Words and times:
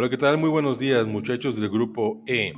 Hola, 0.00 0.08
¿qué 0.08 0.16
tal? 0.16 0.38
Muy 0.38 0.48
buenos 0.48 0.78
días, 0.78 1.08
muchachos 1.08 1.56
del 1.56 1.70
grupo 1.70 2.22
E. 2.24 2.52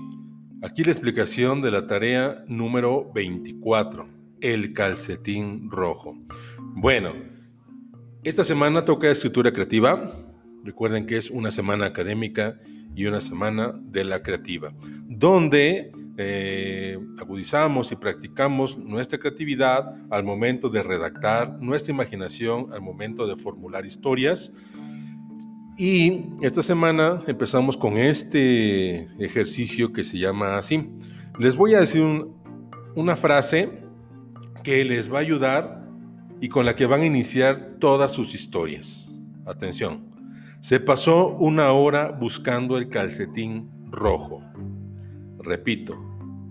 Aquí 0.61 0.85
la 0.85 0.91
explicación 0.91 1.63
de 1.63 1.71
la 1.71 1.87
tarea 1.87 2.45
número 2.49 3.11
24, 3.15 4.07
el 4.43 4.75
calcetín 4.75 5.71
rojo. 5.71 6.19
Bueno, 6.59 7.15
esta 8.25 8.45
semana 8.45 8.85
toca 8.85 9.11
escritura 9.11 9.55
creativa. 9.55 10.13
Recuerden 10.65 11.07
que 11.07 11.17
es 11.17 11.31
una 11.31 11.51
semana 11.51 11.87
académica 11.87 12.59
y 12.95 13.07
una 13.07 13.23
semana 13.23 13.73
de 13.85 14.05
la 14.05 14.23
creativa, 14.23 14.75
donde 15.07 15.93
eh, 16.19 16.99
agudizamos 17.19 17.91
y 17.91 17.97
practicamos 17.97 18.77
nuestra 18.77 19.19
creatividad 19.19 19.95
al 20.11 20.25
momento 20.25 20.69
de 20.69 20.83
redactar, 20.83 21.59
nuestra 21.59 21.95
imaginación 21.95 22.71
al 22.75 22.83
momento 22.83 23.27
de 23.27 23.37
formular 23.37 23.87
historias. 23.87 24.53
Y 25.83 26.27
esta 26.43 26.63
semana 26.63 27.23
empezamos 27.27 27.75
con 27.75 27.97
este 27.97 29.09
ejercicio 29.19 29.95
que 29.95 30.05
se 30.05 30.19
llama 30.19 30.59
así. 30.59 30.91
Les 31.39 31.57
voy 31.57 31.73
a 31.73 31.81
decir 31.81 32.03
una 32.95 33.17
frase 33.17 33.81
que 34.63 34.85
les 34.85 35.11
va 35.11 35.17
a 35.17 35.21
ayudar 35.23 35.89
y 36.39 36.51
con 36.51 36.67
la 36.67 36.77
que 36.77 36.85
van 36.85 37.01
a 37.01 37.07
iniciar 37.07 37.79
todas 37.81 38.13
sus 38.13 38.35
historias. 38.35 39.11
Atención. 39.47 40.01
Se 40.61 40.81
pasó 40.81 41.29
una 41.39 41.73
hora 41.73 42.11
buscando 42.11 42.77
el 42.77 42.91
calcetín 42.91 43.71
rojo. 43.91 44.43
Repito, 45.39 45.97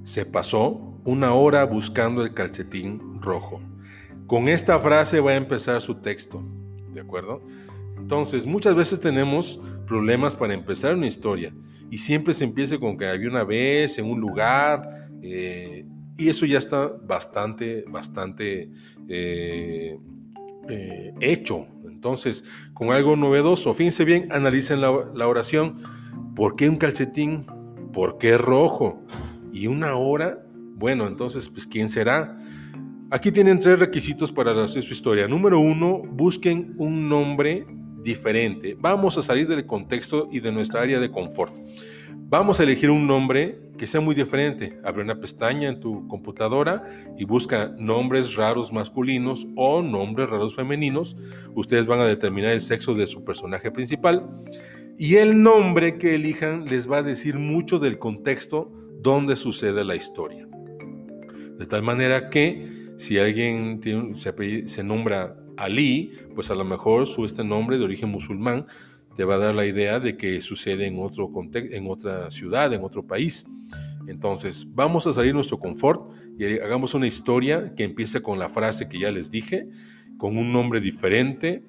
se 0.06 0.26
pasó 0.26 1.00
una 1.06 1.34
hora 1.34 1.66
buscando 1.66 2.24
el 2.24 2.34
calcetín 2.34 3.22
rojo. 3.22 3.62
Con 4.26 4.50
esta 4.50 4.80
frase 4.80 5.20
va 5.20 5.34
a 5.34 5.36
empezar 5.36 5.82
su 5.82 6.02
texto, 6.02 6.44
¿de 6.96 7.02
acuerdo? 7.02 7.44
Entonces, 8.00 8.46
muchas 8.46 8.76
veces 8.76 9.00
tenemos 9.00 9.62
problemas 9.86 10.36
para 10.36 10.54
empezar 10.54 10.96
una 10.96 11.08
historia 11.08 11.54
y 11.90 11.98
siempre 11.98 12.34
se 12.34 12.44
empieza 12.44 12.78
con 12.80 12.98
que 12.98 13.08
había 13.08 13.30
una 13.30 13.44
vez 13.44 13.98
en 14.00 14.06
un 14.06 14.20
lugar 14.20 15.10
eh, 15.22 15.86
y 16.18 16.30
eso 16.30 16.46
ya 16.46 16.58
está 16.58 16.88
bastante, 16.88 17.86
bastante 17.88 18.72
eh, 19.08 19.98
eh, 20.70 21.14
hecho. 21.20 21.68
Entonces, 21.86 22.44
con 22.74 22.92
algo 22.92 23.16
novedoso, 23.16 23.74
fíjense 23.74 24.06
bien, 24.06 24.32
analicen 24.32 24.82
la, 24.82 25.10
la 25.14 25.28
oración. 25.28 25.82
¿Por 26.36 26.56
qué 26.56 26.70
un 26.70 26.78
calcetín? 26.78 27.46
¿Por 27.92 28.18
qué 28.18 28.38
rojo? 28.38 29.04
y 29.52 29.68
una 29.68 29.96
hora, 29.96 30.44
bueno, 30.76 31.08
entonces, 31.08 31.50
pues, 31.50 31.68
¿quién 31.68 31.90
será? 31.90 32.38
Aquí 33.12 33.32
tienen 33.32 33.60
tres 33.60 33.80
requisitos 33.80 34.32
para 34.32 34.64
hacer 34.64 34.84
su 34.84 34.94
historia. 34.94 35.28
Número 35.28 35.60
uno, 35.60 36.02
busquen 36.06 36.76
un 36.78 37.10
nombre 37.10 37.66
diferente. 38.04 38.76
Vamos 38.80 39.18
a 39.18 39.22
salir 39.22 39.48
del 39.48 39.66
contexto 39.66 40.28
y 40.32 40.40
de 40.40 40.52
nuestra 40.52 40.82
área 40.82 41.00
de 41.00 41.12
confort. 41.12 41.54
Vamos 42.32 42.60
a 42.60 42.64
elegir 42.64 42.92
un 42.92 43.08
nombre 43.08 43.60
que 43.78 43.88
sea 43.88 44.02
muy 44.02 44.14
diferente. 44.14 44.78
Abre 44.84 45.04
una 45.04 45.20
pestaña 45.20 45.70
en 45.70 45.80
tu 45.80 46.08
computadora 46.08 46.84
y 47.18 47.26
busca 47.26 47.74
nombres 47.80 48.36
raros 48.36 48.72
masculinos 48.72 49.48
o 49.56 49.82
nombres 49.82 50.30
raros 50.30 50.56
femeninos. 50.56 51.18
Ustedes 51.56 51.88
van 51.88 52.00
a 52.00 52.06
determinar 52.06 52.52
el 52.52 52.62
sexo 52.62 52.94
de 52.94 53.08
su 53.08 53.24
personaje 53.24 53.72
principal. 53.72 54.30
Y 54.98 55.16
el 55.16 55.42
nombre 55.42 55.98
que 55.98 56.14
elijan 56.16 56.66
les 56.66 56.92
va 56.92 56.98
a 56.98 57.04
decir 57.04 57.40
mucho 57.40 57.80
del 57.80 57.98
contexto 57.98 58.72
dónde 59.02 59.36
sucede 59.36 59.84
la 59.84 59.96
historia. 59.96 60.48
De 61.58 61.66
tal 61.66 61.82
manera 61.82 62.30
que 62.30 62.94
si 62.98 63.18
alguien 63.18 63.82
se, 64.14 64.84
nombra 64.84 65.36
Ali, 65.60 66.12
pues 66.36 66.52
a 66.52 66.56
lo 66.56 66.64
mejor 66.64 67.08
su 67.08 67.26
este 67.26 67.44
nombre 67.44 67.78
de 67.78 67.84
origen 67.84 68.10
musulmán 68.10 68.66
te 69.16 69.26
va 69.26 69.36
a 69.36 69.38
dar 69.38 69.56
la 69.56 69.66
idea 69.66 70.00
de 70.00 70.16
que 70.16 70.40
sucede 70.42 70.88
en 70.88 71.00
otro 71.00 71.32
contexto, 71.32 71.76
en 71.76 71.90
otra 71.90 72.32
ciudad, 72.32 72.74
en 72.74 72.84
otro 72.84 73.06
país. 73.06 73.46
Entonces, 74.08 74.66
vamos 74.74 75.06
a 75.08 75.14
salir 75.14 75.32
de 75.32 75.36
nuestro 75.36 75.60
confort 75.60 76.12
y 76.38 76.46
hagamos 76.60 76.94
una 76.94 77.06
historia 77.06 77.74
que 77.76 77.84
empiece 77.84 78.22
con 78.22 78.40
la 78.40 78.50
frase 78.50 78.88
que 78.88 79.00
ya 79.00 79.12
les 79.12 79.30
dije, 79.30 79.68
con 80.18 80.38
un 80.38 80.54
nombre 80.54 80.80
diferente 80.80 81.64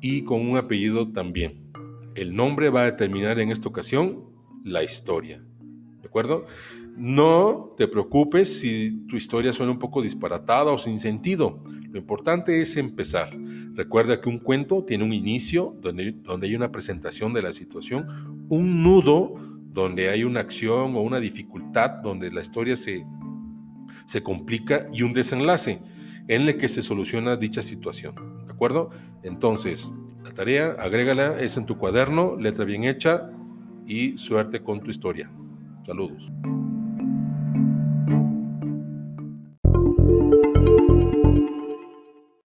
y 0.00 0.22
con 0.22 0.46
un 0.46 0.56
apellido 0.56 1.10
también. 1.10 1.72
El 2.14 2.34
nombre 2.34 2.70
va 2.70 2.82
a 2.82 2.84
determinar 2.84 3.40
en 3.40 3.50
esta 3.50 3.68
ocasión 3.68 4.24
la 4.64 4.84
historia. 4.84 5.44
¿De 6.00 6.08
acuerdo? 6.08 6.46
No 6.96 7.74
te 7.76 7.88
preocupes 7.88 8.60
si 8.60 9.06
tu 9.06 9.16
historia 9.16 9.52
suena 9.52 9.72
un 9.72 9.78
poco 9.78 10.02
disparatada 10.02 10.72
o 10.72 10.78
sin 10.78 11.00
sentido. 11.00 11.64
Lo 11.92 11.98
importante 11.98 12.62
es 12.62 12.76
empezar. 12.78 13.30
Recuerda 13.74 14.20
que 14.20 14.30
un 14.30 14.38
cuento 14.38 14.82
tiene 14.82 15.04
un 15.04 15.12
inicio 15.12 15.76
donde, 15.80 16.12
donde 16.12 16.46
hay 16.46 16.54
una 16.54 16.72
presentación 16.72 17.34
de 17.34 17.42
la 17.42 17.52
situación, 17.52 18.46
un 18.48 18.82
nudo 18.82 19.34
donde 19.72 20.08
hay 20.08 20.24
una 20.24 20.40
acción 20.40 20.96
o 20.96 21.02
una 21.02 21.20
dificultad 21.20 22.02
donde 22.02 22.30
la 22.30 22.40
historia 22.40 22.76
se, 22.76 23.04
se 24.06 24.22
complica 24.22 24.86
y 24.92 25.02
un 25.02 25.12
desenlace 25.12 25.80
en 26.28 26.42
el 26.42 26.56
que 26.56 26.68
se 26.68 26.80
soluciona 26.80 27.36
dicha 27.36 27.60
situación. 27.60 28.14
¿De 28.46 28.52
acuerdo? 28.52 28.90
Entonces, 29.22 29.92
la 30.24 30.30
tarea, 30.32 30.76
agrégala, 30.78 31.38
es 31.38 31.56
en 31.58 31.66
tu 31.66 31.76
cuaderno, 31.76 32.36
letra 32.36 32.64
bien 32.64 32.84
hecha 32.84 33.30
y 33.86 34.16
suerte 34.16 34.62
con 34.62 34.80
tu 34.80 34.90
historia. 34.90 35.30
Saludos. 35.84 36.32